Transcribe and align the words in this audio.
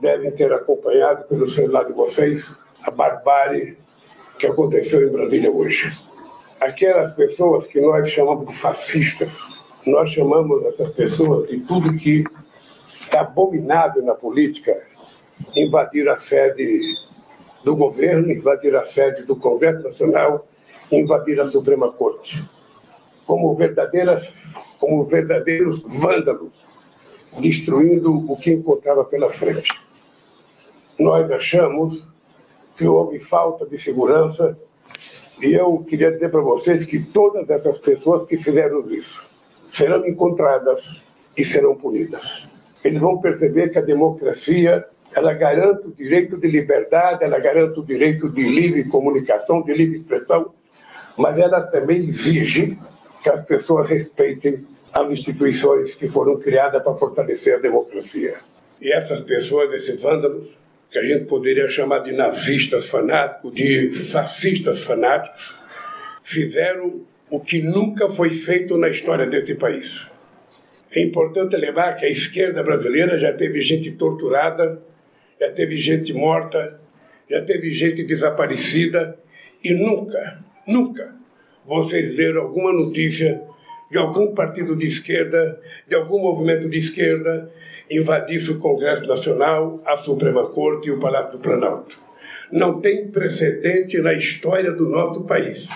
devem 0.00 0.30
ter 0.30 0.52
acompanhado 0.52 1.24
pelo 1.24 1.48
celular 1.48 1.84
de 1.84 1.92
vocês 1.92 2.44
a 2.82 2.90
barbárie 2.90 3.76
que 4.38 4.46
aconteceu 4.46 5.06
em 5.06 5.10
Brasília 5.10 5.50
hoje. 5.50 5.92
Aquelas 6.60 7.14
pessoas 7.14 7.66
que 7.66 7.80
nós 7.80 8.08
chamamos 8.10 8.46
de 8.46 8.54
fascistas, 8.54 9.38
nós 9.86 10.10
chamamos 10.10 10.64
essas 10.66 10.92
pessoas 10.92 11.48
de 11.48 11.60
tudo 11.60 11.96
que 11.96 12.24
é 13.12 13.18
abominável 13.18 14.02
na 14.02 14.14
política, 14.14 14.74
invadir 15.54 16.08
a 16.08 16.18
sede 16.18 16.80
do 17.62 17.76
governo, 17.76 18.30
invadir 18.30 18.74
a 18.76 18.84
sede 18.84 19.22
do 19.22 19.36
Congresso 19.36 19.82
Nacional, 19.82 20.46
invadir 20.90 21.40
a 21.40 21.46
Suprema 21.46 21.92
Corte, 21.92 22.42
como 23.26 23.54
verdadeiras, 23.54 24.32
como 24.78 25.04
verdadeiros 25.04 25.82
vândalos, 25.82 26.64
destruindo 27.38 28.30
o 28.30 28.36
que 28.36 28.52
encontrava 28.52 29.04
pela 29.04 29.30
frente. 29.30 29.85
Nós 30.98 31.30
achamos 31.30 32.06
que 32.76 32.86
houve 32.86 33.18
falta 33.18 33.66
de 33.66 33.78
segurança 33.78 34.56
e 35.42 35.52
eu 35.54 35.84
queria 35.86 36.10
dizer 36.10 36.30
para 36.30 36.40
vocês 36.40 36.84
que 36.84 37.02
todas 37.02 37.50
essas 37.50 37.78
pessoas 37.78 38.24
que 38.24 38.38
fizeram 38.38 38.80
isso 38.90 39.24
serão 39.70 40.06
encontradas 40.06 41.02
e 41.36 41.44
serão 41.44 41.74
punidas. 41.74 42.48
Eles 42.82 43.02
vão 43.02 43.18
perceber 43.18 43.68
que 43.68 43.78
a 43.78 43.82
democracia 43.82 44.86
ela 45.14 45.32
garante 45.32 45.88
o 45.88 45.92
direito 45.92 46.36
de 46.36 46.48
liberdade, 46.48 47.24
ela 47.24 47.38
garante 47.38 47.78
o 47.78 47.84
direito 47.84 48.28
de 48.30 48.42
livre 48.42 48.84
comunicação, 48.84 49.62
de 49.62 49.72
livre 49.72 49.98
expressão, 49.98 50.52
mas 51.16 51.38
ela 51.38 51.60
também 51.62 51.98
exige 51.98 52.78
que 53.22 53.30
as 53.30 53.40
pessoas 53.44 53.88
respeitem 53.88 54.66
as 54.92 55.10
instituições 55.10 55.94
que 55.94 56.08
foram 56.08 56.38
criadas 56.38 56.82
para 56.82 56.94
fortalecer 56.94 57.56
a 57.56 57.58
democracia. 57.58 58.36
E 58.80 58.92
essas 58.92 59.20
pessoas, 59.20 59.72
esses 59.72 60.00
vândalos, 60.00 60.58
que 60.96 61.00
a 61.00 61.04
gente 61.04 61.26
poderia 61.26 61.68
chamar 61.68 61.98
de 61.98 62.12
nazistas 62.12 62.86
fanáticos, 62.86 63.52
de 63.52 63.90
fascistas 63.90 64.82
fanáticos, 64.82 65.60
fizeram 66.24 67.02
o 67.28 67.38
que 67.38 67.60
nunca 67.60 68.08
foi 68.08 68.30
feito 68.30 68.78
na 68.78 68.88
história 68.88 69.26
desse 69.26 69.56
país. 69.56 70.10
É 70.90 71.02
importante 71.02 71.54
lembrar 71.54 71.96
que 71.96 72.06
a 72.06 72.08
esquerda 72.08 72.62
brasileira 72.62 73.18
já 73.18 73.30
teve 73.30 73.60
gente 73.60 73.90
torturada, 73.92 74.80
já 75.38 75.50
teve 75.50 75.76
gente 75.76 76.14
morta, 76.14 76.80
já 77.28 77.42
teve 77.42 77.70
gente 77.70 78.02
desaparecida 78.02 79.18
e 79.62 79.74
nunca, 79.74 80.42
nunca 80.66 81.14
vocês 81.66 82.16
leram 82.16 82.40
alguma 82.40 82.72
notícia 82.72 83.42
de 83.90 83.98
algum 83.98 84.34
partido 84.34 84.74
de 84.74 84.86
esquerda, 84.86 85.60
de 85.86 85.94
algum 85.94 86.20
movimento 86.20 86.68
de 86.68 86.78
esquerda 86.78 87.50
invadisse 87.90 88.50
o 88.50 88.58
Congresso 88.58 89.06
Nacional, 89.06 89.80
a 89.84 89.96
Suprema 89.96 90.48
Corte 90.48 90.88
e 90.88 90.92
o 90.92 90.98
Palácio 90.98 91.32
do 91.32 91.38
Planalto. 91.38 92.00
Não 92.50 92.80
tem 92.80 93.08
precedente 93.08 93.98
na 93.98 94.12
história 94.12 94.72
do 94.72 94.88
nosso 94.88 95.22
país. 95.24 95.68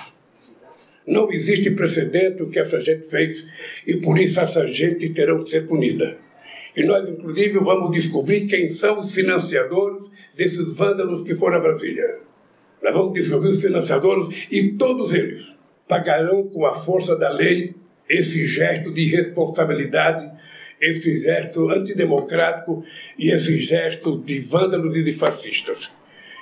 Não 1.07 1.31
existe 1.33 1.71
precedente 1.71 2.43
o 2.43 2.49
que 2.49 2.59
essa 2.59 2.81
gente 2.81 3.07
fez 3.07 3.47
e 3.87 3.97
por 3.97 4.19
isso 4.19 4.41
essa 4.41 4.67
gente 4.67 5.09
terá 5.11 5.37
que 5.39 5.49
ser 5.49 5.67
punida. 5.67 6.19
E 6.77 6.85
nós, 6.85 7.09
inclusive, 7.09 7.59
vamos 7.59 7.91
descobrir 7.91 8.47
quem 8.47 8.69
são 8.69 9.01
os 9.01 9.13
financiadores 9.13 10.11
desses 10.37 10.77
vândalos 10.77 11.23
que 11.23 11.35
foram 11.35 11.57
a 11.57 11.61
Brasília. 11.61 12.19
Nós 12.83 12.95
vamos 12.95 13.13
descobrir 13.13 13.49
os 13.49 13.61
financiadores 13.61 14.47
e 14.51 14.73
todos 14.73 15.13
eles 15.13 15.57
pagarão 15.89 16.45
com 16.45 16.65
a 16.65 16.73
força 16.73 17.17
da 17.17 17.29
lei 17.29 17.75
esse 18.11 18.45
gesto 18.47 18.93
de 18.93 19.03
irresponsabilidade, 19.03 20.29
esse 20.81 21.15
gesto 21.23 21.71
antidemocrático 21.71 22.83
e 23.17 23.31
esse 23.31 23.59
gesto 23.59 24.19
de 24.19 24.41
vândalos 24.41 24.97
e 24.97 25.03
de 25.03 25.13
fascistas. 25.13 25.91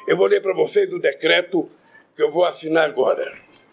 Eu 0.07 0.17
vou 0.17 0.27
ler 0.27 0.41
para 0.41 0.55
vocês 0.55 0.91
o 0.91 0.99
decreto 0.99 1.69
que 2.17 2.23
eu 2.23 2.31
vou 2.31 2.45
assinar 2.45 2.89
agora. 2.89 3.31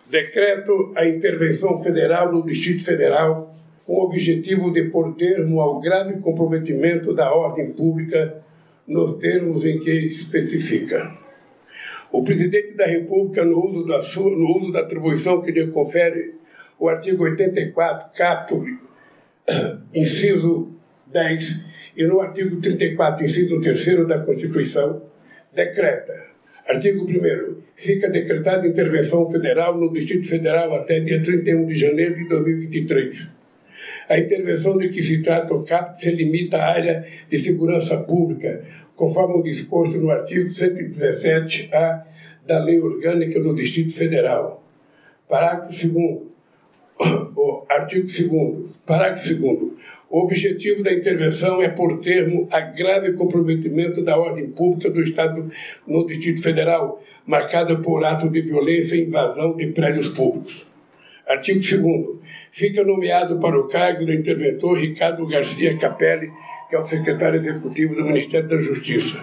Decreto 0.09 0.91
a 0.95 1.07
intervenção 1.07 1.81
federal 1.81 2.31
no 2.31 2.45
Distrito 2.45 2.83
Federal 2.83 3.55
com 3.85 3.93
o 3.93 4.03
objetivo 4.03 4.73
de 4.73 4.83
pôr 4.89 5.15
termo 5.15 5.61
ao 5.61 5.79
grave 5.79 6.19
comprometimento 6.19 7.13
da 7.13 7.33
ordem 7.33 7.71
pública 7.71 8.43
nos 8.85 9.15
termos 9.15 9.63
em 9.63 9.79
que 9.79 9.91
especifica. 9.91 11.15
O 12.11 12.23
presidente 12.23 12.73
da 12.73 12.85
República, 12.85 13.43
no 13.43 13.63
uso 13.63 13.87
da, 13.87 14.01
sua, 14.01 14.29
no 14.29 14.57
uso 14.57 14.71
da 14.71 14.81
atribuição 14.81 15.41
que 15.41 15.51
lhe 15.51 15.67
confere 15.67 16.35
o 16.79 16.89
artigo 16.89 17.23
84, 17.23 18.11
capto, 18.15 18.63
inciso 19.93 20.71
10, 21.07 21.61
e 21.97 22.03
no 22.05 22.19
artigo 22.19 22.59
34, 22.59 23.25
inciso 23.25 23.59
3 23.61 24.07
da 24.07 24.19
Constituição, 24.19 25.01
decreta. 25.53 26.25
Artigo 26.67 27.05
1 27.05 27.63
Fica 27.75 28.09
decretada 28.09 28.67
intervenção 28.67 29.27
federal 29.27 29.77
no 29.77 29.93
Distrito 29.93 30.27
Federal 30.27 30.73
até 30.75 30.99
dia 30.99 31.21
31 31.21 31.67
de 31.67 31.75
janeiro 31.75 32.15
de 32.15 32.27
2023 32.27 33.35
a 34.07 34.17
intervenção 34.17 34.77
de 34.77 34.89
que 34.89 35.01
se 35.01 35.21
trata 35.21 35.53
o 35.53 35.63
CAP 35.63 35.97
se 35.97 36.11
limita 36.11 36.57
à 36.57 36.71
área 36.71 37.07
de 37.29 37.37
segurança 37.37 37.97
pública, 37.97 38.63
conforme 38.95 39.35
o 39.35 39.43
disposto 39.43 39.97
no 39.97 40.11
artigo 40.11 40.47
117-A 40.47 42.05
da 42.45 42.63
Lei 42.63 42.79
Orgânica 42.79 43.39
do 43.39 43.55
Distrito 43.55 43.93
Federal. 43.93 44.63
Parágrafo 45.27 45.87
2 45.87 46.24
o 47.35 47.65
artigo 47.69 48.05
2 48.05 48.71
parágrafo 48.85 49.33
2 49.33 49.75
o 50.09 50.19
objetivo 50.19 50.83
da 50.83 50.93
intervenção 50.93 51.61
é 51.61 51.67
por 51.67 51.99
termo 51.99 52.47
a 52.51 52.61
grave 52.61 53.13
comprometimento 53.13 54.01
da 54.01 54.17
ordem 54.17 54.49
pública 54.49 54.89
do 54.89 55.01
Estado 55.01 55.51
no 55.85 56.05
Distrito 56.05 56.41
Federal, 56.41 57.03
marcada 57.25 57.75
por 57.77 58.05
atos 58.05 58.31
de 58.31 58.41
violência 58.41 58.95
e 58.95 59.05
invasão 59.05 59.57
de 59.57 59.67
prédios 59.67 60.09
públicos. 60.09 60.65
Artigo 61.27 61.59
2 61.59 62.19
fica 62.51 62.83
nomeado 62.83 63.39
para 63.39 63.59
o 63.59 63.67
cargo 63.67 64.05
do 64.05 64.13
interventor 64.13 64.77
Ricardo 64.77 65.27
Garcia 65.27 65.77
Capelli, 65.77 66.31
que 66.69 66.75
é 66.75 66.79
o 66.79 66.83
secretário 66.83 67.39
executivo 67.39 67.95
do 67.95 68.05
Ministério 68.05 68.47
da 68.47 68.59
Justiça. 68.59 69.17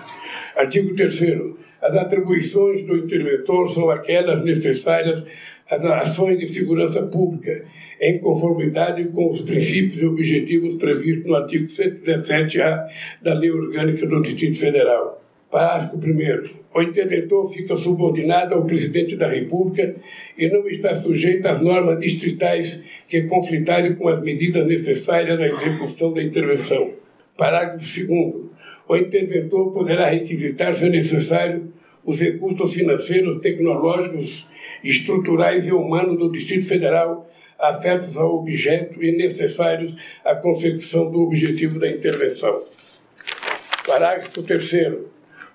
Artigo 0.57 0.95
3 0.95 1.55
As 1.81 1.97
atribuições 1.97 2.83
do 2.83 2.97
interventor 2.97 3.69
são 3.71 3.89
aquelas 3.89 4.45
necessárias 4.45 5.25
às 5.73 5.85
ações 5.85 6.39
de 6.39 6.49
segurança 6.49 7.03
pública, 7.03 7.65
em 8.01 8.19
conformidade 8.19 9.05
com 9.05 9.31
os 9.31 9.43
princípios 9.43 10.03
e 10.03 10.07
objetivos 10.07 10.77
previstos 10.77 11.25
no 11.25 11.37
artigo 11.37 11.67
117-A 11.67 12.89
da 13.23 13.35
Lei 13.35 13.51
Orgânica 13.51 14.07
do 14.07 14.21
Distrito 14.21 14.59
Federal. 14.59 15.23
Parágrafo 15.51 15.97
1. 15.97 16.43
O 16.75 16.83
interventor 16.83 17.53
fica 17.53 17.77
subordinado 17.77 18.55
ao 18.55 18.65
presidente 18.65 19.17
da 19.17 19.29
República 19.29 19.95
e 20.37 20.49
não 20.49 20.67
está 20.67 20.95
sujeito 20.95 21.47
às 21.47 21.61
normas 21.61 22.01
distritais 22.01 22.83
que 23.09 23.23
conflitarem 23.23 23.95
com 23.95 24.09
as 24.09 24.23
medidas 24.23 24.67
necessárias 24.67 25.39
à 25.39 25.47
execução 25.47 26.13
da 26.13 26.23
intervenção. 26.23 26.91
Parágrafo 27.37 28.07
2. 28.07 28.35
O 28.89 28.97
interventor 28.97 29.73
poderá 29.73 30.09
requisitar, 30.09 30.75
se 30.75 30.89
necessário, 30.89 31.73
os 32.05 32.19
recursos 32.19 32.75
financeiros, 32.75 33.41
tecnológicos, 33.41 34.47
estruturais 34.83 35.67
e 35.67 35.73
humanos 35.73 36.19
do 36.19 36.31
Distrito 36.31 36.67
Federal 36.67 37.29
afetos 37.59 38.17
ao 38.17 38.35
objeto 38.35 39.03
e 39.03 39.13
necessários 39.13 39.97
à 40.25 40.35
consecução 40.35 41.11
do 41.11 41.21
objetivo 41.21 41.79
da 41.79 41.89
intervenção. 41.89 42.65
Parágrafo 43.87 44.43
3 44.43 44.99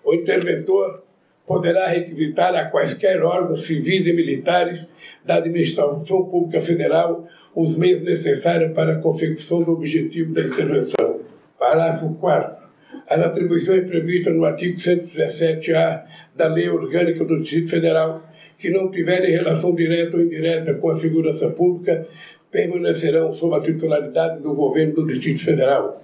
o 0.03 0.13
interventor 0.13 1.03
poderá 1.45 1.87
requisitar 1.87 2.55
a 2.55 2.69
quaisquer 2.69 3.21
órgãos 3.21 3.65
civis 3.65 4.07
e 4.07 4.13
militares 4.13 4.87
da 5.25 5.35
administração 5.35 6.03
pública 6.29 6.61
federal 6.61 7.27
os 7.53 7.75
meios 7.75 8.03
necessários 8.03 8.73
para 8.73 8.93
a 8.93 9.01
consecução 9.01 9.63
do 9.63 9.73
objetivo 9.73 10.33
da 10.33 10.41
intervenção. 10.41 11.19
Parágrafo 11.57 12.13
4 12.15 12.66
as 13.09 13.21
atribuições 13.21 13.85
previstas 13.85 14.33
no 14.33 14.45
artigo 14.45 14.77
117-A 14.77 16.05
da 16.35 16.47
Lei 16.47 16.69
Orgânica 16.69 17.23
do 17.23 17.41
Distrito 17.41 17.69
Federal, 17.69 18.23
que 18.57 18.69
não 18.69 18.91
tiverem 18.91 19.31
relação 19.31 19.73
direta 19.73 20.17
ou 20.17 20.23
indireta 20.23 20.73
com 20.75 20.89
a 20.89 20.95
segurança 20.95 21.49
pública, 21.49 22.07
permanecerão 22.51 23.31
sob 23.31 23.55
a 23.55 23.61
titularidade 23.61 24.41
do 24.41 24.53
governo 24.53 24.95
do 24.95 25.07
Distrito 25.07 25.43
Federal. 25.43 26.03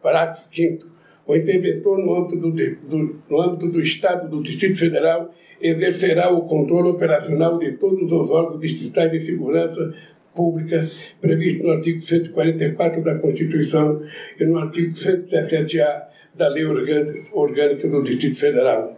Parágrafo 0.00 0.46
5 0.54 0.98
o 1.28 1.36
interventor 1.36 1.98
no 1.98 2.14
âmbito 2.14 2.36
do, 2.36 2.50
do, 2.50 3.20
no 3.28 3.40
âmbito 3.40 3.68
do 3.68 3.80
Estado 3.80 4.30
do 4.30 4.42
Distrito 4.42 4.78
Federal 4.78 5.30
exercerá 5.60 6.30
o 6.32 6.46
controle 6.46 6.88
operacional 6.88 7.58
de 7.58 7.72
todos 7.72 8.10
os 8.10 8.30
órgãos 8.30 8.60
distritais 8.60 9.12
de 9.12 9.20
segurança 9.20 9.94
pública 10.34 10.88
previsto 11.20 11.64
no 11.64 11.72
artigo 11.72 12.00
144 12.00 13.04
da 13.04 13.16
Constituição 13.16 14.02
e 14.40 14.44
no 14.46 14.56
artigo 14.56 14.94
117-A 14.94 16.08
da 16.38 16.48
Lei 16.48 16.64
Orgânica 16.64 17.88
do 17.88 18.02
Distrito 18.02 18.38
Federal. 18.38 18.96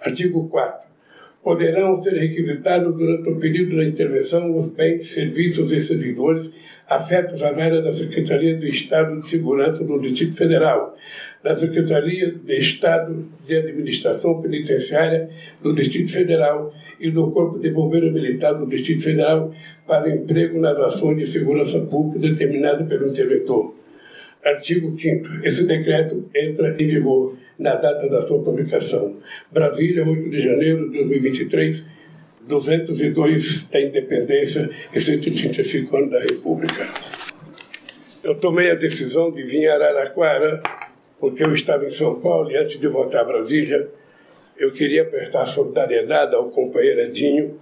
Artigo 0.00 0.48
4. 0.48 0.82
poderão 1.42 1.96
ser 1.96 2.14
requisitados 2.14 2.94
durante 2.96 3.30
o 3.30 3.36
período 3.38 3.76
da 3.76 3.84
intervenção 3.84 4.56
os 4.56 4.68
bens, 4.68 5.12
serviços 5.12 5.70
e 5.70 5.80
servidores 5.80 6.50
afetos 6.88 7.42
às 7.42 7.56
áreas 7.56 7.84
da 7.84 7.92
Secretaria 7.92 8.56
do 8.56 8.66
Estado 8.66 9.20
de 9.20 9.28
Segurança 9.28 9.84
do 9.84 10.00
Distrito 10.00 10.36
Federal, 10.36 10.96
da 11.42 11.54
Secretaria 11.54 12.32
de 12.32 12.58
Estado 12.58 13.26
de 13.46 13.56
Administração 13.56 14.42
Penitenciária 14.42 15.30
do 15.62 15.72
Distrito 15.72 16.12
Federal 16.12 16.74
e 16.98 17.10
do 17.10 17.30
Corpo 17.30 17.60
de 17.60 17.70
Bombeiros 17.70 18.12
Militar 18.12 18.54
do 18.54 18.66
Distrito 18.66 19.02
Federal 19.02 19.52
para 19.86 20.14
emprego 20.14 20.60
nas 20.60 20.76
ações 20.78 21.16
de 21.18 21.26
segurança 21.26 21.80
pública 21.86 22.18
determinadas 22.18 22.88
pelo 22.88 23.08
interventor. 23.08 23.81
Artigo 24.44 24.98
5 24.98 25.44
Esse 25.44 25.64
decreto 25.64 26.28
entra 26.34 26.70
em 26.78 26.86
vigor 26.86 27.36
na 27.58 27.76
data 27.76 28.08
da 28.08 28.26
sua 28.26 28.42
publicação. 28.42 29.16
Brasília, 29.52 30.06
8 30.06 30.30
de 30.30 30.40
janeiro 30.40 30.90
de 30.90 30.98
2023, 30.98 31.84
202 32.48 33.62
da 33.70 33.80
independência 33.80 34.68
e 34.92 35.00
135 35.00 35.96
anos 35.96 36.10
da 36.10 36.20
República. 36.20 36.88
Eu 38.24 38.34
tomei 38.36 38.70
a 38.70 38.74
decisão 38.74 39.30
de 39.30 39.42
vir 39.42 39.68
a 39.68 39.74
Araraquara 39.74 40.62
porque 41.20 41.44
eu 41.44 41.54
estava 41.54 41.86
em 41.86 41.90
São 41.90 42.20
Paulo 42.20 42.50
e 42.50 42.56
antes 42.56 42.80
de 42.80 42.88
voltar 42.88 43.20
a 43.20 43.24
Brasília, 43.24 43.88
eu 44.58 44.72
queria 44.72 45.04
prestar 45.04 45.46
solidariedade 45.46 46.34
ao 46.34 46.50
companheiro 46.50 47.00
Edinho 47.00 47.60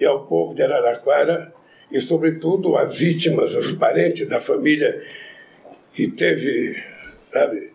e 0.00 0.04
ao 0.06 0.26
povo 0.26 0.54
de 0.54 0.62
Araraquara 0.62 1.52
e, 1.90 2.00
sobretudo, 2.00 2.74
às 2.74 2.96
vítimas, 2.96 3.54
aos 3.54 3.72
parentes 3.72 4.26
da 4.26 4.40
família 4.40 4.98
que 5.92 6.08
teve, 6.08 6.82
sabe, 7.32 7.72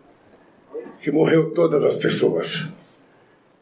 que 1.00 1.10
morreu 1.10 1.52
todas 1.52 1.84
as 1.84 1.96
pessoas. 1.96 2.66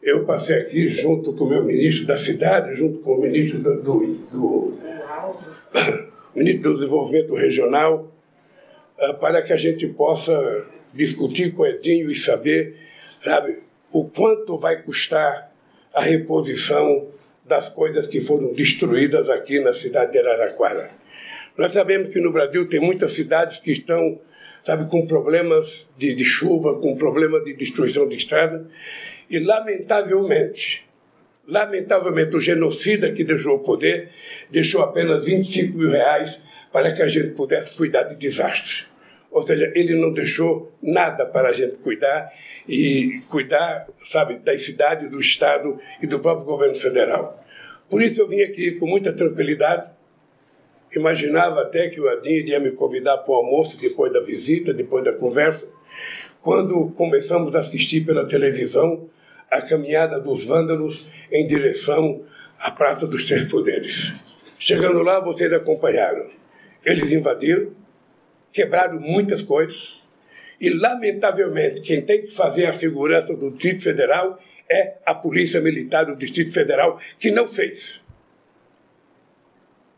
Eu 0.01 0.25
passei 0.25 0.57
aqui 0.57 0.89
junto 0.89 1.33
com 1.33 1.45
o 1.45 1.49
meu 1.49 1.63
ministro 1.63 2.07
da 2.07 2.17
cidade, 2.17 2.73
junto 2.73 2.99
com 2.99 3.15
o 3.15 3.21
ministro 3.21 3.59
do, 3.59 3.81
do, 3.81 4.15
do 4.31 4.77
ministro 6.35 6.71
do 6.73 6.77
Desenvolvimento 6.79 7.35
Regional, 7.35 8.11
ah, 8.99 9.13
para 9.13 9.41
que 9.41 9.53
a 9.53 9.57
gente 9.57 9.87
possa 9.87 10.65
discutir 10.93 11.53
com 11.53 11.61
o 11.61 11.67
Edinho 11.67 12.09
e 12.09 12.15
saber, 12.15 12.77
sabe, 13.23 13.59
o 13.91 14.05
quanto 14.05 14.57
vai 14.57 14.81
custar 14.81 15.51
a 15.93 16.01
reposição 16.01 17.07
das 17.45 17.69
coisas 17.69 18.07
que 18.07 18.21
foram 18.21 18.53
destruídas 18.53 19.29
aqui 19.29 19.59
na 19.59 19.71
cidade 19.71 20.11
de 20.11 20.19
Araraquara. 20.19 20.91
Nós 21.57 21.71
sabemos 21.71 22.09
que 22.09 22.19
no 22.19 22.31
Brasil 22.31 22.67
tem 22.67 22.79
muitas 22.79 23.13
cidades 23.13 23.59
que 23.59 23.71
estão 23.71 24.19
sabe, 24.67 24.89
com 24.89 25.07
problemas 25.07 25.87
de, 25.97 26.13
de 26.13 26.25
chuva, 26.25 26.77
com 26.79 26.97
problema 26.97 27.39
de 27.39 27.53
destruição 27.53 28.05
de 28.05 28.17
estrada. 28.17 28.67
E, 29.29 29.39
lamentavelmente, 29.39 30.85
lamentavelmente, 31.47 32.35
o 32.35 32.41
genocida 32.41 33.13
que 33.13 33.23
deixou 33.23 33.55
o 33.55 33.59
poder 33.59 34.09
deixou 34.49 34.81
apenas 34.81 35.25
25 35.25 35.77
mil 35.77 35.89
reais 35.89 36.41
para 36.69 36.93
que 36.93 37.01
a 37.01 37.07
gente 37.07 37.29
pudesse 37.29 37.71
cuidar 37.77 38.03
de 38.03 38.15
desastres. 38.15 38.85
Ou 39.31 39.41
seja, 39.41 39.71
ele 39.73 39.95
não 39.95 40.11
deixou 40.11 40.73
nada 40.81 41.25
para 41.25 41.49
a 41.49 41.53
gente 41.53 41.77
cuidar 41.77 42.29
e 42.67 43.21
cuidar, 43.29 43.87
sabe, 44.01 44.37
da 44.37 44.57
cidade, 44.57 45.07
do 45.07 45.19
Estado 45.19 45.79
e 46.01 46.07
do 46.07 46.19
próprio 46.19 46.45
governo 46.45 46.75
federal. 46.75 47.41
Por 47.89 48.01
isso 48.01 48.21
eu 48.21 48.27
vim 48.27 48.41
aqui 48.41 48.71
com 48.71 48.85
muita 48.85 49.13
tranquilidade, 49.13 49.87
Imaginava 50.95 51.61
até 51.61 51.89
que 51.89 51.99
o 51.99 52.07
Adinho 52.07 52.39
iria 52.39 52.59
me 52.59 52.71
convidar 52.71 53.17
para 53.17 53.31
o 53.31 53.35
almoço 53.35 53.79
depois 53.79 54.11
da 54.11 54.21
visita, 54.21 54.73
depois 54.73 55.03
da 55.03 55.11
conversa, 55.11 55.67
quando 56.41 56.89
começamos 56.91 57.53
a 57.55 57.59
assistir 57.59 58.05
pela 58.05 58.25
televisão 58.25 59.09
a 59.51 59.61
caminhada 59.61 60.19
dos 60.19 60.43
vândalos 60.43 61.07
em 61.31 61.45
direção 61.45 62.23
à 62.59 62.71
Praça 62.71 63.05
dos 63.05 63.25
Três 63.25 63.45
Poderes. 63.45 64.13
Chegando 64.57 65.01
lá, 65.01 65.19
vocês 65.19 65.51
acompanharam. 65.51 66.27
Eles 66.85 67.11
invadiram, 67.11 67.71
quebraram 68.51 68.99
muitas 68.99 69.41
coisas, 69.43 69.97
e, 70.59 70.69
lamentavelmente, 70.69 71.81
quem 71.81 72.01
tem 72.01 72.21
que 72.21 72.31
fazer 72.31 72.65
a 72.65 72.73
segurança 72.73 73.35
do 73.35 73.51
Distrito 73.51 73.83
Federal 73.83 74.39
é 74.69 74.95
a 75.05 75.13
Polícia 75.13 75.61
Militar 75.61 76.05
do 76.05 76.15
Distrito 76.15 76.53
Federal, 76.53 76.99
que 77.19 77.29
não 77.29 77.47
fez 77.47 78.01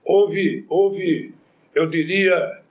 houve, 0.10 0.66
houve 0.68 1.34
eu 1.76 1.86
diria, 1.86 2.62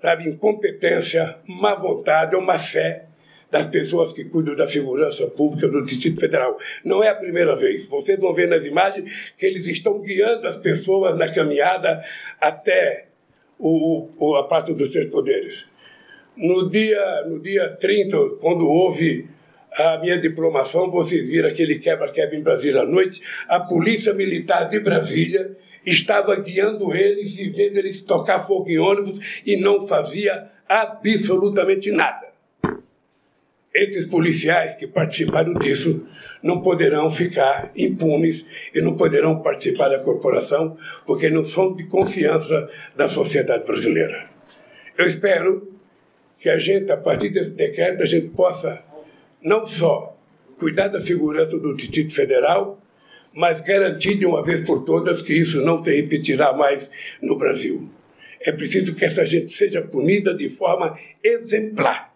sabe, 0.00 0.26
incompetência, 0.26 1.36
má 1.46 1.74
vontade 1.74 2.34
ou 2.34 2.40
má 2.40 2.58
fé 2.58 3.04
das 3.50 3.66
pessoas 3.66 4.12
que 4.12 4.24
cuidam 4.24 4.54
da 4.54 4.66
segurança 4.66 5.26
pública 5.26 5.68
do 5.68 5.84
Distrito 5.84 6.18
Federal. 6.18 6.58
Não 6.82 7.02
é 7.02 7.08
a 7.08 7.14
primeira 7.14 7.54
vez. 7.56 7.86
Vocês 7.88 8.18
vão 8.18 8.32
ver 8.32 8.48
nas 8.48 8.64
imagens 8.64 9.32
que 9.36 9.44
eles 9.44 9.66
estão 9.66 10.00
guiando 10.00 10.48
as 10.48 10.56
pessoas 10.56 11.16
na 11.16 11.32
caminhada 11.32 12.02
até 12.40 13.06
o, 13.58 14.08
o, 14.18 14.36
a 14.36 14.48
Praça 14.48 14.72
dos 14.74 14.88
Três 14.88 15.10
Poderes. 15.10 15.66
No 16.36 16.70
dia, 16.70 17.24
no 17.26 17.40
dia 17.40 17.68
30, 17.68 18.16
quando 18.40 18.66
houve 18.66 19.28
a 19.72 19.98
minha 19.98 20.18
diplomação, 20.18 20.90
vocês 20.90 21.28
viram 21.28 21.48
aquele 21.48 21.78
quebra-quebra 21.78 22.36
em 22.36 22.42
Brasília 22.42 22.82
à 22.82 22.86
noite, 22.86 23.20
a 23.46 23.60
Polícia 23.60 24.14
Militar 24.14 24.68
de 24.68 24.80
Brasília 24.80 25.56
estava 25.84 26.34
guiando 26.36 26.94
eles 26.94 27.38
e 27.38 27.48
vendo 27.48 27.78
eles 27.78 28.02
tocar 28.02 28.40
fogo 28.40 28.68
em 28.68 28.78
ônibus 28.78 29.42
e 29.44 29.56
não 29.56 29.80
fazia 29.80 30.50
absolutamente 30.68 31.90
nada. 31.90 32.28
Esses 33.74 34.06
policiais 34.06 34.74
que 34.74 34.86
participaram 34.86 35.52
disso 35.54 36.06
não 36.42 36.60
poderão 36.62 37.10
ficar 37.10 37.70
impunes 37.76 38.44
e 38.74 38.80
não 38.80 38.96
poderão 38.96 39.40
participar 39.40 39.88
da 39.88 40.00
corporação 40.00 40.76
porque 41.06 41.28
não 41.28 41.44
são 41.44 41.74
de 41.74 41.86
confiança 41.86 42.68
da 42.96 43.08
sociedade 43.08 43.64
brasileira. 43.64 44.30
Eu 44.96 45.06
espero 45.06 45.72
que 46.38 46.48
a 46.48 46.58
gente, 46.58 46.90
a 46.90 46.96
partir 46.96 47.30
desse 47.30 47.50
decreto, 47.50 48.02
a 48.02 48.06
gente 48.06 48.28
possa 48.28 48.82
não 49.42 49.66
só 49.66 50.16
cuidar 50.58 50.88
da 50.88 51.00
segurança 51.00 51.58
do 51.58 51.74
Distrito 51.74 52.14
Federal, 52.14 52.80
mas 53.32 53.60
garantir 53.60 54.16
de 54.16 54.26
uma 54.26 54.42
vez 54.42 54.66
por 54.66 54.84
todas 54.84 55.22
que 55.22 55.32
isso 55.32 55.62
não 55.62 55.82
se 55.82 55.94
repetirá 55.94 56.52
mais 56.52 56.90
no 57.22 57.36
Brasil. 57.36 57.88
É 58.40 58.52
preciso 58.52 58.94
que 58.94 59.04
essa 59.04 59.24
gente 59.24 59.50
seja 59.52 59.82
punida 59.82 60.34
de 60.34 60.48
forma 60.48 60.98
exemplar. 61.22 62.14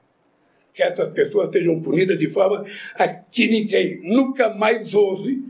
Que 0.73 0.83
essas 0.83 1.09
pessoas 1.11 1.51
sejam 1.53 1.81
punidas 1.81 2.19
de 2.19 2.29
forma 2.29 2.65
a 2.95 3.09
que 3.09 3.49
ninguém 3.49 4.01
nunca 4.03 4.49
mais 4.49 4.95
ouse, 4.95 5.43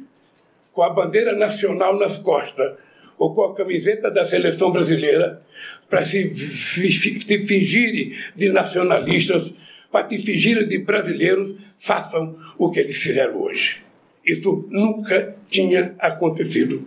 com 0.73 0.83
a 0.83 0.91
bandeira 0.91 1.37
nacional 1.37 1.99
nas 1.99 2.19
costas, 2.19 2.75
ou 3.19 3.35
com 3.35 3.43
a 3.45 3.55
camiseta 3.55 4.11
da 4.11 4.25
seleção 4.25 4.73
brasileira, 4.73 5.43
para 5.89 6.03
se, 6.05 6.29
se 6.35 7.39
fingirem 7.47 8.13
de 8.35 8.51
nacionalistas, 8.51 9.53
para 9.93 10.09
se 10.09 10.19
fingirem 10.19 10.67
de 10.67 10.79
brasileiros, 10.79 11.55
façam 11.77 12.37
o 12.59 12.71
que 12.71 12.81
eles 12.81 12.97
fizeram 12.97 13.41
hoje. 13.41 13.83
Isso 14.25 14.67
nunca 14.71 15.35
tinha 15.49 15.95
acontecido. 15.99 16.87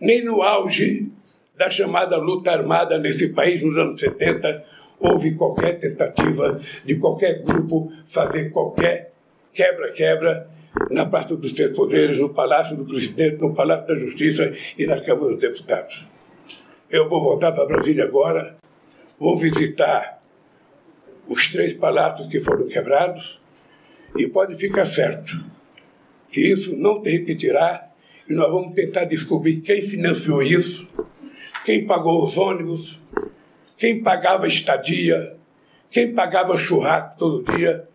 Nem 0.00 0.24
no 0.24 0.42
auge 0.42 1.10
da 1.56 1.70
chamada 1.70 2.16
luta 2.16 2.50
armada 2.50 2.98
nesse 2.98 3.28
país 3.28 3.62
nos 3.62 3.76
anos 3.78 4.00
70 4.00 4.64
houve 4.98 5.34
qualquer 5.34 5.78
tentativa 5.78 6.60
de 6.84 6.96
qualquer 6.96 7.42
grupo 7.42 7.92
fazer 8.06 8.50
qualquer 8.50 9.12
quebra-quebra 9.52 10.48
na 10.90 11.06
Praça 11.06 11.36
dos 11.36 11.52
Três 11.52 11.70
Poderes, 11.70 12.18
no 12.18 12.30
Palácio 12.30 12.76
do 12.76 12.84
Presidente, 12.84 13.40
no 13.40 13.54
Palácio 13.54 13.86
da 13.86 13.94
Justiça 13.94 14.52
e 14.76 14.86
na 14.86 15.00
Câmara 15.00 15.32
dos 15.32 15.40
Deputados. 15.40 16.06
Eu 16.90 17.08
vou 17.08 17.22
voltar 17.22 17.52
para 17.52 17.66
Brasília 17.66 18.04
agora, 18.04 18.56
vou 19.18 19.36
visitar 19.36 20.20
os 21.28 21.50
três 21.50 21.72
palácios 21.72 22.26
que 22.26 22.40
foram 22.40 22.66
quebrados 22.66 23.40
e 24.16 24.26
pode 24.26 24.56
ficar 24.56 24.86
certo 24.86 25.53
que 26.34 26.40
isso 26.40 26.76
não 26.76 27.00
se 27.00 27.08
repetirá 27.08 27.92
e 28.28 28.32
nós 28.32 28.50
vamos 28.50 28.74
tentar 28.74 29.04
descobrir 29.04 29.60
quem 29.60 29.80
financiou 29.80 30.42
isso, 30.42 30.88
quem 31.64 31.86
pagou 31.86 32.24
os 32.24 32.36
ônibus, 32.36 33.00
quem 33.78 34.02
pagava 34.02 34.44
estadia, 34.48 35.36
quem 35.88 36.12
pagava 36.12 36.58
churrasco 36.58 37.16
todo 37.16 37.56
dia, 37.56 37.86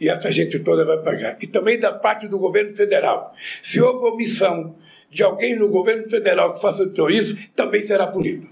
e 0.00 0.08
essa 0.08 0.32
gente 0.32 0.58
toda 0.58 0.84
vai 0.84 0.98
pagar. 0.98 1.38
E 1.40 1.46
também 1.46 1.78
da 1.78 1.92
parte 1.92 2.26
do 2.26 2.40
governo 2.40 2.74
federal. 2.74 3.32
Se 3.62 3.80
houve 3.80 4.04
omissão 4.04 4.74
de 5.08 5.22
alguém 5.22 5.54
no 5.56 5.68
governo 5.68 6.10
federal 6.10 6.52
que 6.52 6.60
faça 6.60 6.90
isso, 7.10 7.38
também 7.54 7.84
será 7.84 8.08
punido. 8.08 8.48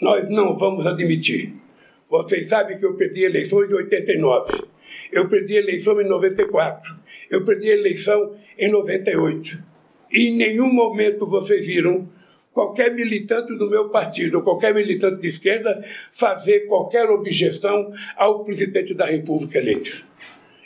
Nós 0.00 0.28
não 0.28 0.54
vamos 0.54 0.86
admitir. 0.86 1.54
Vocês 2.08 2.46
sabem 2.46 2.78
que 2.78 2.86
eu 2.86 2.94
perdi 2.94 3.24
eleições 3.24 3.68
em 3.68 3.74
89. 3.74 4.69
Eu 5.12 5.28
perdi 5.28 5.56
a 5.56 5.60
eleição 5.60 6.00
em 6.00 6.08
94. 6.08 6.96
Eu 7.30 7.44
perdi 7.44 7.70
a 7.70 7.74
eleição 7.74 8.34
em 8.58 8.68
98. 8.68 9.62
E 10.12 10.28
em 10.28 10.36
nenhum 10.36 10.72
momento 10.72 11.26
vocês 11.26 11.64
viram 11.64 12.08
qualquer 12.52 12.92
militante 12.94 13.56
do 13.56 13.70
meu 13.70 13.88
partido, 13.88 14.42
qualquer 14.42 14.74
militante 14.74 15.20
de 15.20 15.28
esquerda, 15.28 15.84
fazer 16.12 16.66
qualquer 16.66 17.08
objeção 17.08 17.92
ao 18.16 18.44
presidente 18.44 18.94
da 18.94 19.06
República 19.06 19.58
eleito. 19.58 20.04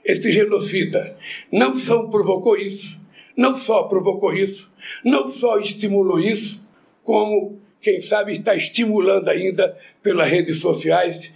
Este 0.04 0.30
genocida 0.32 1.16
não 1.50 1.74
só 1.74 2.04
provocou 2.04 2.56
isso, 2.56 3.00
não 3.36 3.54
só 3.54 3.84
provocou 3.84 4.32
isso, 4.32 4.72
não 5.04 5.26
só 5.26 5.58
estimulou 5.58 6.20
isso, 6.20 6.66
como, 7.02 7.58
quem 7.80 8.00
sabe, 8.00 8.32
está 8.32 8.54
estimulando 8.54 9.28
ainda 9.28 9.76
pelas 10.02 10.28
redes 10.28 10.58
sociais, 10.58 11.32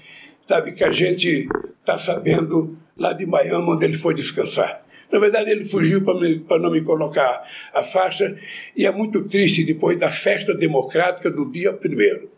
sabe, 0.46 0.72
que 0.72 0.84
a 0.84 0.90
gente 0.90 1.48
está 1.88 1.96
sabendo 1.96 2.76
lá 2.96 3.14
de 3.14 3.24
Miami, 3.24 3.70
onde 3.70 3.86
ele 3.86 3.96
foi 3.96 4.12
descansar. 4.12 4.84
Na 5.10 5.18
verdade, 5.18 5.50
ele 5.50 5.64
fugiu 5.64 6.04
para 6.04 6.58
não 6.58 6.70
me 6.70 6.82
colocar 6.82 7.42
a 7.72 7.82
faixa, 7.82 8.36
e 8.76 8.84
é 8.84 8.92
muito 8.92 9.24
triste 9.24 9.64
depois 9.64 9.98
da 9.98 10.10
festa 10.10 10.54
democrática 10.54 11.30
do 11.30 11.50
dia 11.50 11.72
primeiro. 11.72 12.30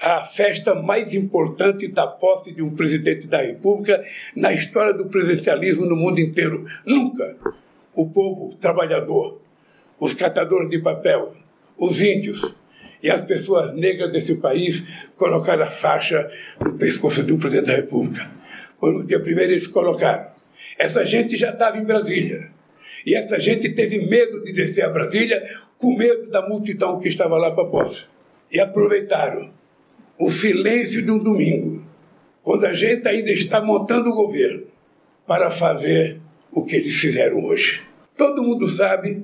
A 0.00 0.24
festa 0.24 0.74
mais 0.74 1.14
importante 1.14 1.86
da 1.86 2.06
posse 2.06 2.50
de 2.50 2.62
um 2.62 2.74
presidente 2.74 3.26
da 3.28 3.42
República 3.42 4.02
na 4.34 4.52
história 4.52 4.94
do 4.94 5.06
presidencialismo 5.06 5.84
no 5.84 5.94
mundo 5.94 6.18
inteiro. 6.18 6.66
Nunca 6.84 7.36
o 7.94 8.08
povo 8.08 8.56
trabalhador, 8.56 9.40
os 10.00 10.14
catadores 10.14 10.70
de 10.70 10.78
papel, 10.78 11.34
os 11.76 12.00
índios 12.00 12.56
e 13.02 13.10
as 13.10 13.20
pessoas 13.20 13.74
negras 13.74 14.10
desse 14.10 14.36
país 14.36 14.82
colocaram 15.14 15.62
a 15.62 15.66
faixa 15.66 16.28
no 16.64 16.74
pescoço 16.74 17.22
de 17.22 17.32
um 17.32 17.38
presidente 17.38 17.66
da 17.66 17.76
República. 17.76 18.41
Foi 18.82 18.92
no 18.92 19.04
dia 19.04 19.20
primeiro 19.20 19.52
eles 19.52 19.68
colocaram. 19.68 20.26
Essa 20.76 21.04
gente 21.04 21.36
já 21.36 21.50
estava 21.50 21.78
em 21.78 21.84
Brasília. 21.84 22.50
E 23.06 23.14
essa 23.14 23.38
gente 23.38 23.68
teve 23.68 24.08
medo 24.08 24.42
de 24.42 24.52
descer 24.52 24.84
a 24.84 24.90
Brasília 24.90 25.40
com 25.78 25.96
medo 25.96 26.28
da 26.28 26.48
multidão 26.48 26.98
que 26.98 27.06
estava 27.06 27.36
lá 27.38 27.52
para 27.52 27.62
a 27.62 27.68
posse. 27.68 28.06
E 28.50 28.58
aproveitaram 28.58 29.52
o 30.18 30.28
silêncio 30.32 31.00
de 31.00 31.12
um 31.12 31.18
domingo, 31.18 31.86
quando 32.42 32.66
a 32.66 32.72
gente 32.72 33.06
ainda 33.06 33.30
está 33.30 33.60
montando 33.60 34.10
o 34.10 34.16
governo, 34.16 34.66
para 35.28 35.48
fazer 35.48 36.20
o 36.50 36.64
que 36.64 36.74
eles 36.74 36.96
fizeram 36.96 37.38
hoje. 37.44 37.82
Todo 38.16 38.42
mundo 38.42 38.66
sabe 38.66 39.22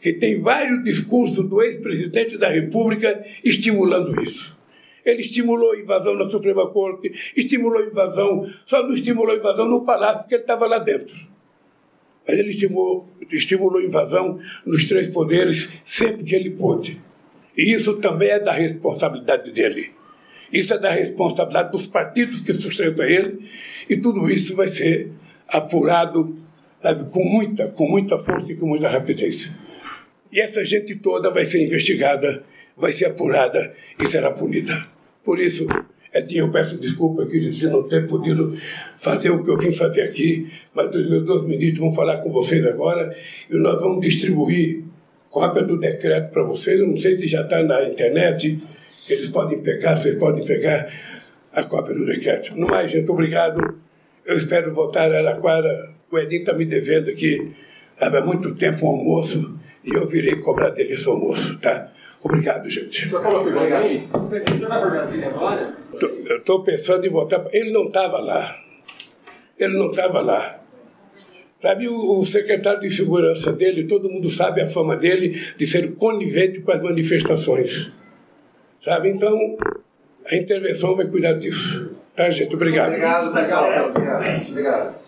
que 0.00 0.14
tem 0.14 0.40
vários 0.40 0.82
discursos 0.82 1.48
do 1.48 1.62
ex-presidente 1.62 2.36
da 2.36 2.48
República 2.48 3.24
estimulando 3.44 4.20
isso. 4.20 4.55
Ele 5.06 5.20
estimulou 5.20 5.70
a 5.70 5.78
invasão 5.78 6.14
na 6.16 6.28
Suprema 6.28 6.68
Corte, 6.68 7.12
estimulou 7.36 7.78
a 7.78 7.86
invasão, 7.86 8.50
só 8.66 8.82
não 8.82 8.92
estimulou 8.92 9.32
a 9.32 9.38
invasão 9.38 9.68
no 9.68 9.84
Palácio, 9.84 10.22
porque 10.22 10.34
ele 10.34 10.42
estava 10.42 10.66
lá 10.66 10.78
dentro. 10.80 11.14
Mas 12.26 12.36
ele 12.36 12.50
estimulou, 12.50 13.08
estimulou 13.30 13.80
a 13.80 13.84
invasão 13.84 14.40
nos 14.66 14.84
três 14.86 15.08
poderes 15.08 15.70
sempre 15.84 16.24
que 16.24 16.34
ele 16.34 16.50
pôde. 16.50 17.00
E 17.56 17.72
isso 17.72 17.94
também 17.98 18.30
é 18.30 18.40
da 18.40 18.50
responsabilidade 18.50 19.52
dele. 19.52 19.92
Isso 20.52 20.74
é 20.74 20.78
da 20.78 20.90
responsabilidade 20.90 21.70
dos 21.70 21.86
partidos 21.86 22.40
que 22.40 22.52
sustentam 22.52 23.04
ele, 23.04 23.48
e 23.88 23.96
tudo 23.96 24.28
isso 24.28 24.56
vai 24.56 24.66
ser 24.66 25.12
apurado 25.46 26.36
sabe, 26.82 27.10
com 27.10 27.24
muita, 27.24 27.68
com 27.68 27.88
muita 27.88 28.18
força 28.18 28.52
e 28.52 28.56
com 28.56 28.66
muita 28.66 28.88
rapidez. 28.88 29.52
E 30.32 30.40
essa 30.40 30.64
gente 30.64 30.96
toda 30.96 31.30
vai 31.30 31.44
ser 31.44 31.64
investigada, 31.64 32.42
vai 32.76 32.92
ser 32.92 33.06
apurada 33.06 33.72
e 34.02 34.06
será 34.06 34.32
punida. 34.32 34.95
Por 35.26 35.38
isso, 35.38 35.66
Edinho, 36.14 36.46
eu 36.46 36.52
peço 36.52 36.78
desculpa 36.78 37.24
aqui 37.24 37.50
de 37.50 37.66
não 37.66 37.82
ter 37.82 38.06
podido 38.06 38.56
fazer 38.96 39.30
o 39.30 39.42
que 39.42 39.50
eu 39.50 39.58
vim 39.58 39.72
fazer 39.72 40.02
aqui, 40.02 40.50
mas 40.72 40.94
os 40.94 41.10
meus 41.10 41.26
dois 41.26 41.42
ministros 41.42 41.80
vão 41.80 41.92
falar 41.92 42.18
com 42.18 42.30
vocês 42.30 42.64
agora 42.64 43.14
e 43.50 43.56
nós 43.56 43.78
vamos 43.80 44.00
distribuir 44.00 44.84
cópia 45.28 45.62
do 45.62 45.78
decreto 45.78 46.30
para 46.30 46.44
vocês. 46.44 46.80
Eu 46.80 46.86
não 46.86 46.96
sei 46.96 47.16
se 47.16 47.26
já 47.26 47.42
está 47.42 47.62
na 47.62 47.88
internet, 47.88 48.58
eles 49.08 49.28
podem 49.28 49.60
pegar, 49.60 49.96
vocês 49.96 50.14
podem 50.14 50.46
pegar 50.46 50.90
a 51.52 51.64
cópia 51.64 51.94
do 51.94 52.06
decreto. 52.06 52.56
No 52.56 52.68
mais, 52.68 52.90
gente, 52.90 53.10
obrigado. 53.10 53.60
Eu 54.24 54.38
espero 54.38 54.72
voltar 54.72 55.12
a 55.12 55.18
Araquara 55.18 55.96
o 56.10 56.18
Edinho 56.18 56.40
está 56.40 56.52
me 56.52 56.64
devendo 56.64 57.10
aqui 57.10 57.52
há 58.00 58.20
muito 58.20 58.54
tempo 58.54 58.86
um 58.86 58.90
almoço 58.90 59.58
e 59.84 59.94
eu 59.94 60.06
virei 60.06 60.36
cobrar 60.36 60.70
dele 60.70 60.94
esse 60.94 61.08
almoço, 61.08 61.58
tá? 61.58 61.92
Obrigado, 62.22 62.68
gente. 62.68 63.06
O 63.06 63.08
senhor 63.08 63.22
falou 63.22 63.44
que 63.44 63.50
vai 63.50 63.92
isso? 63.92 64.16
O 64.16 64.28
senhor 64.28 64.68
vai 64.68 64.80
para 64.80 64.90
Brasília 64.90 65.28
agora? 65.28 65.76
Eu 66.00 66.36
estou 66.36 66.62
pensando 66.62 67.06
em 67.06 67.10
voltar. 67.10 67.44
Ele 67.52 67.72
não 67.72 67.86
estava 67.86 68.18
lá. 68.18 68.56
Ele 69.58 69.78
não 69.78 69.90
estava 69.90 70.20
lá. 70.20 70.60
Sabe, 71.60 71.88
o, 71.88 72.18
o, 72.18 72.24
secretário 72.24 72.80
de 72.80 72.90
segurança 72.90 73.52
dele, 73.52 73.84
todo 73.84 74.10
mundo 74.10 74.28
sabe 74.28 74.60
a 74.60 74.66
fama 74.66 74.94
dele 74.94 75.40
de 75.56 75.66
ser 75.66 75.94
conivente 75.94 76.60
com 76.60 76.70
as 76.70 76.82
manifestações. 76.82 77.90
Sabe, 78.80 79.08
então 79.08 79.56
a 80.30 80.36
intervenção 80.36 80.94
vai 80.94 81.06
cuidar 81.06 81.32
disso. 81.34 81.90
Tá, 82.14 82.28
gente? 82.30 82.54
Obrigado. 82.54 82.88
Obrigado, 82.88 83.32
pessoal. 83.32 83.88
Obrigado. 83.88 84.48
Obrigado. 84.50 85.05